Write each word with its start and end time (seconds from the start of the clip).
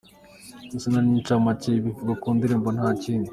Izina 0.75 0.97
ni 1.01 1.09
nk’incamake 1.11 1.67
y’ibivugwa 1.69 2.21
mu 2.27 2.31
ndirimbo 2.37 2.67
nta 2.77 2.89
kindi. 3.01 3.29